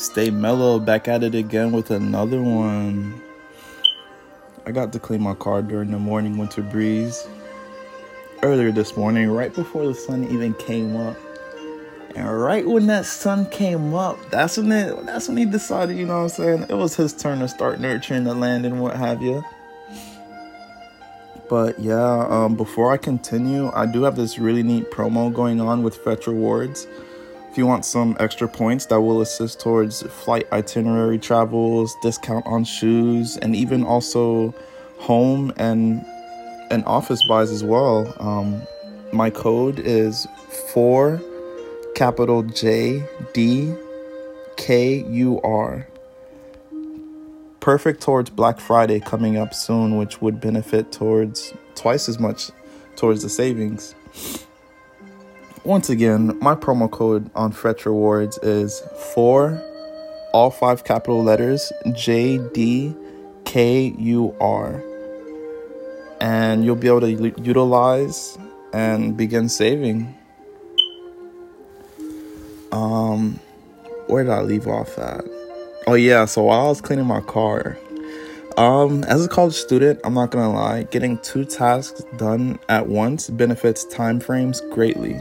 [0.00, 3.20] Stay mellow, back at it again with another one.
[4.64, 7.28] I got to clean my car during the morning winter breeze
[8.42, 11.18] earlier this morning, right before the sun even came up.
[12.16, 16.06] And right when that sun came up, that's when it that's when he decided, you
[16.06, 16.66] know what I'm saying?
[16.70, 19.44] It was his turn to start nurturing the land and what have you.
[21.50, 25.82] But yeah, um, before I continue, I do have this really neat promo going on
[25.82, 26.86] with Fetch Rewards.
[27.50, 32.62] If you want some extra points that will assist towards flight itinerary travels, discount on
[32.62, 34.54] shoes, and even also
[34.98, 36.04] home and
[36.70, 38.14] and office buys as well.
[38.20, 38.62] Um,
[39.12, 40.28] my code is
[40.72, 41.20] four
[41.96, 43.02] capital J
[43.34, 43.74] D
[44.56, 45.88] K U R.
[47.58, 52.52] Perfect towards Black Friday coming up soon, which would benefit towards twice as much
[52.94, 53.96] towards the savings.
[55.64, 58.82] Once again, my promo code on Fetch Rewards is
[59.12, 59.62] for
[60.32, 62.94] all five capital letters J D
[63.44, 64.82] K U R.
[66.20, 68.38] And you'll be able to u- utilize
[68.72, 70.14] and begin saving.
[72.72, 73.38] Um,
[74.06, 75.24] where did I leave off at?
[75.86, 77.76] Oh yeah, so while I was cleaning my car,
[78.56, 83.28] um, as a college student, I'm not gonna lie, getting two tasks done at once
[83.28, 85.20] benefits time frames greatly.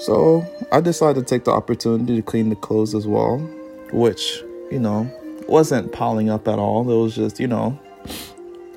[0.00, 3.36] So I decided to take the opportunity to clean the clothes as well,
[3.92, 5.10] which, you know,
[5.46, 6.90] wasn't piling up at all.
[6.90, 7.78] It was just, you know,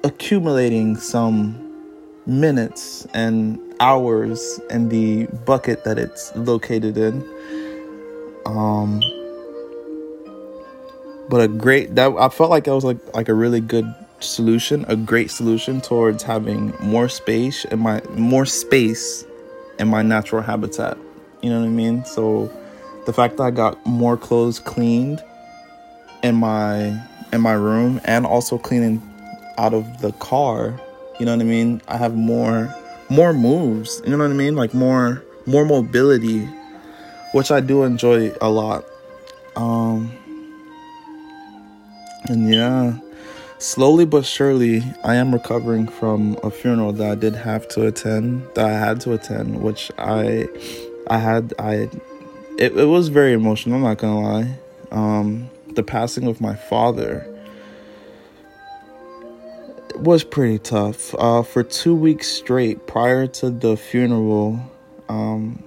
[0.04, 1.58] accumulating some
[2.26, 7.26] minutes and hours in the bucket that it's located in.
[8.46, 9.02] Um
[11.30, 14.84] but a great that I felt like that was like like a really good solution,
[14.90, 19.26] a great solution towards having more space in my more space
[19.80, 20.98] in my natural habitat.
[21.44, 22.06] You know what I mean?
[22.06, 22.50] So
[23.06, 25.22] the fact that I got more clothes cleaned
[26.24, 26.98] in my
[27.34, 29.02] in my room and also cleaning
[29.58, 30.80] out of the car,
[31.20, 31.82] you know what I mean?
[31.90, 32.74] I have more
[33.10, 34.56] more moves, you know what I mean?
[34.56, 36.46] Like more more mobility,
[37.34, 38.86] which I do enjoy a lot.
[39.58, 40.12] Um
[42.30, 42.98] and yeah,
[43.58, 48.48] slowly but surely, I am recovering from a funeral that I did have to attend,
[48.56, 50.48] that I had to attend, which I
[51.08, 51.90] I had I
[52.58, 54.60] it, it was very emotional, I'm not gonna lie.
[54.92, 57.28] Um the passing of my father
[59.96, 61.14] was pretty tough.
[61.16, 64.60] Uh for two weeks straight prior to the funeral,
[65.10, 65.62] um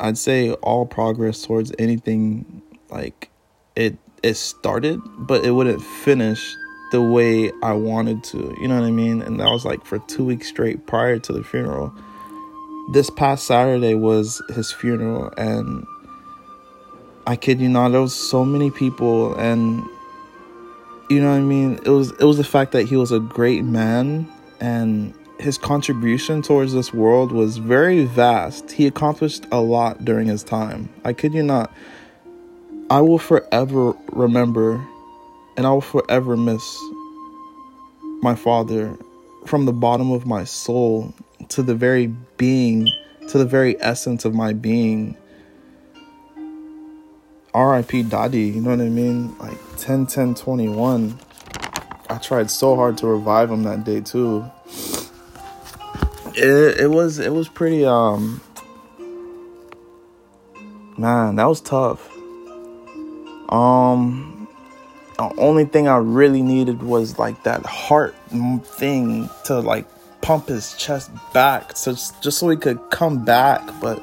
[0.00, 3.30] I'd say all progress towards anything like
[3.74, 6.56] it it started, but it wouldn't finish
[6.90, 8.56] the way I wanted to.
[8.60, 9.22] You know what I mean?
[9.22, 11.92] And that was like for two weeks straight prior to the funeral
[12.88, 15.86] this past Saturday was his funeral, and
[17.26, 19.84] I kid you not, there was so many people, and
[21.10, 21.74] you know what I mean.
[21.84, 24.26] It was it was the fact that he was a great man,
[24.60, 28.72] and his contribution towards this world was very vast.
[28.72, 30.88] He accomplished a lot during his time.
[31.04, 31.72] I kid you not.
[32.90, 34.82] I will forever remember,
[35.58, 36.64] and I will forever miss
[38.22, 38.96] my father
[39.46, 41.14] from the bottom of my soul
[41.48, 42.88] to the very being,
[43.28, 45.16] to the very essence of my being.
[47.54, 49.36] RIP Daddy, you know what I mean?
[49.38, 51.18] Like 10 10 21.
[52.10, 54.50] I tried so hard to revive him that day too.
[56.34, 58.40] It it was it was pretty um
[60.96, 62.08] man, that was tough.
[63.50, 64.48] Um
[65.18, 68.14] the only thing I really needed was like that heart
[68.64, 69.86] thing to like
[70.20, 73.62] pump his chest back, so just so he could come back.
[73.80, 74.02] But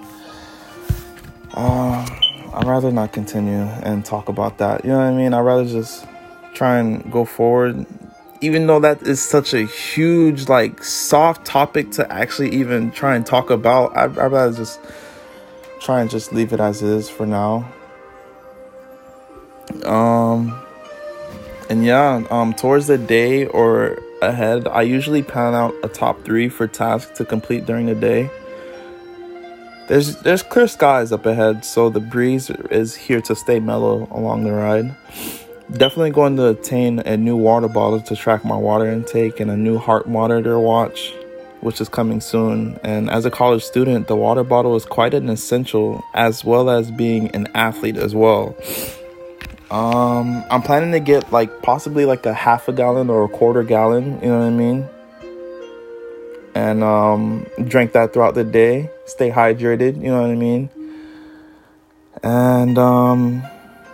[1.53, 2.05] uh,
[2.53, 4.83] I'd rather not continue and talk about that.
[4.83, 5.33] You know what I mean?
[5.33, 6.05] I'd rather just
[6.53, 7.85] try and go forward,
[8.41, 13.25] even though that is such a huge, like, soft topic to actually even try and
[13.25, 13.95] talk about.
[13.95, 14.79] I'd, I'd rather just
[15.81, 17.71] try and just leave it as is for now.
[19.83, 20.57] Um,
[21.69, 26.49] and yeah, um, towards the day or ahead, I usually plan out a top three
[26.49, 28.29] for tasks to complete during the day.
[29.87, 34.43] There's there's clear skies up ahead, so the breeze is here to stay mellow along
[34.43, 34.95] the ride.
[35.71, 39.57] Definitely going to obtain a new water bottle to track my water intake and a
[39.57, 41.13] new heart monitor watch,
[41.61, 42.79] which is coming soon.
[42.83, 46.91] And as a college student, the water bottle is quite an essential, as well as
[46.91, 48.55] being an athlete as well.
[49.71, 53.63] Um, I'm planning to get like possibly like a half a gallon or a quarter
[53.63, 54.87] gallon, you know what I mean?
[56.53, 58.89] And um, drink that throughout the day.
[59.05, 60.69] Stay hydrated, you know what I mean?
[62.23, 63.43] And um,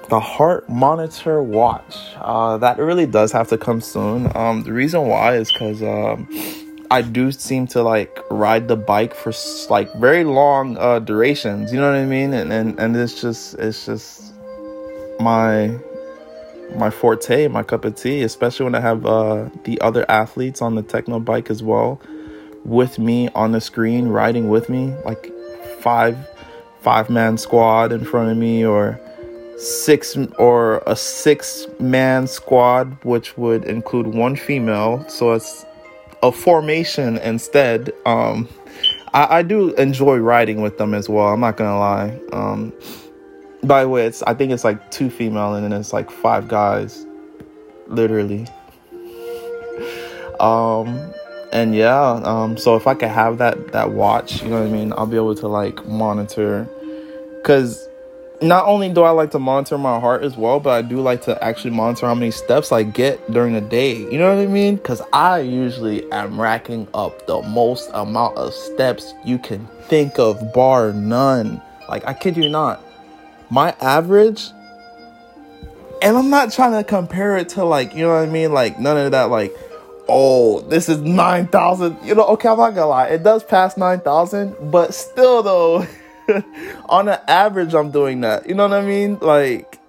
[0.10, 1.98] the heart monitor watch.
[2.18, 4.30] Uh, that really does have to come soon.
[4.36, 6.28] Um, the reason why is because um,
[6.92, 9.32] I do seem to like ride the bike for
[9.70, 11.72] like very long uh, durations.
[11.72, 12.34] You know what I mean?
[12.34, 14.31] And and and it's just it's just
[15.22, 15.78] my
[16.76, 20.76] my forte, my cup of tea, especially when I have uh, the other athletes on
[20.76, 22.02] the techno bike as well
[22.64, 25.32] with me on the screen, riding with me, like
[25.80, 26.18] five
[26.82, 29.00] five man squad in front of me or
[29.58, 35.08] six or a six man squad which would include one female.
[35.08, 35.66] So it's
[36.24, 37.92] a formation instead.
[38.06, 38.48] Um
[39.14, 41.28] I, I do enjoy riding with them as well.
[41.28, 42.20] I'm not gonna lie.
[42.34, 42.74] Um
[43.64, 46.48] by the way it's i think it's like two female and then it's like five
[46.48, 47.06] guys
[47.88, 48.48] literally
[50.40, 51.14] um
[51.52, 54.72] and yeah um so if i could have that that watch you know what i
[54.72, 56.68] mean i'll be able to like monitor
[57.38, 57.88] because
[58.42, 61.22] not only do I like to monitor my heart as well, but I do like
[61.24, 63.98] to actually monitor how many steps I get during the day.
[63.98, 64.78] You know what I mean?
[64.78, 70.54] Because I usually am racking up the most amount of steps you can think of,
[70.54, 71.62] bar none.
[71.88, 72.84] Like, I kid you not.
[73.52, 74.50] My average,
[76.02, 78.54] and I'm not trying to compare it to, like, you know what I mean?
[78.54, 79.54] Like, none of that, like,
[80.08, 81.98] oh, this is 9,000.
[82.04, 83.08] You know, okay, I'm not gonna lie.
[83.08, 85.86] It does pass 9,000, but still, though.
[86.90, 88.48] on an average, I'm doing that.
[88.48, 89.18] You know what I mean?
[89.22, 89.80] Like,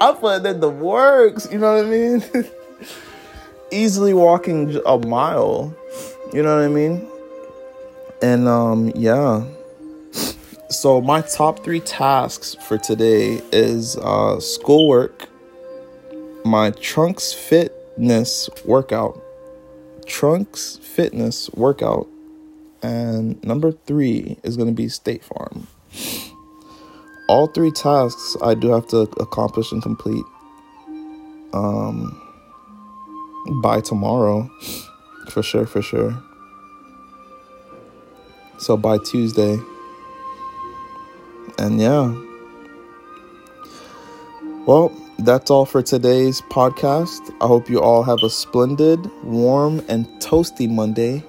[0.00, 1.48] I put in the works.
[1.50, 2.24] You know what I mean?
[3.70, 5.74] Easily walking a mile.
[6.32, 7.06] You know what I mean?
[8.22, 9.44] And um, yeah.
[10.70, 15.26] So my top three tasks for today is uh, schoolwork,
[16.44, 19.18] my trunks fitness workout,
[20.04, 22.06] trunks fitness workout,
[22.82, 25.68] and number three is going to be State Farm.
[27.30, 30.24] All three tasks I do have to accomplish and complete
[31.54, 32.20] um,
[33.62, 34.50] by tomorrow.
[35.30, 36.22] For sure, for sure.
[38.58, 39.58] So by Tuesday.
[41.68, 42.14] And yeah.
[44.64, 47.20] Well, that's all for today's podcast.
[47.42, 51.22] I hope you all have a splendid, warm, and toasty Monday.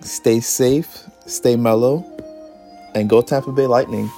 [0.00, 2.04] Stay safe, stay mellow,
[2.94, 4.08] and go Tampa Bay Lightning.